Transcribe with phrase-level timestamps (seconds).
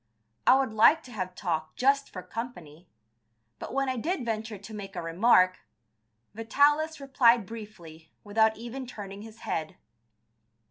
[0.47, 2.89] I would liked to have talked just for company,
[3.59, 5.59] but when I did venture to make a remark,
[6.33, 9.77] Vitalis replied briefly, without even turning his head.